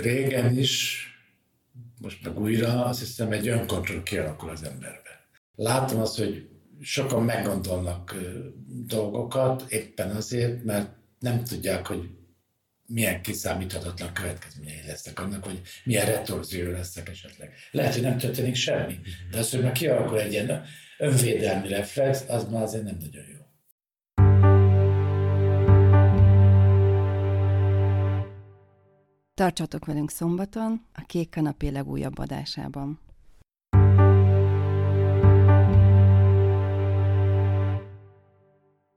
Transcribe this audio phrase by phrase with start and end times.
[0.00, 1.02] régen is,
[2.00, 5.28] most meg újra, azt hiszem egy önkontroll kialakul az emberbe.
[5.54, 6.48] Látom azt, hogy
[6.80, 8.14] sokan meggondolnak
[8.86, 12.10] dolgokat éppen azért, mert nem tudják, hogy
[12.86, 17.52] milyen kiszámíthatatlan következményei lesznek annak, hogy milyen retorzió lesznek esetleg.
[17.70, 20.64] Lehet, hogy nem történik semmi, de az, hogy már kialakul egy ilyen
[20.98, 23.37] önvédelmi reflex, az már azért nem nagyon jó.
[29.38, 32.98] Tartsatok velünk szombaton a Kék Kanapé legújabb adásában.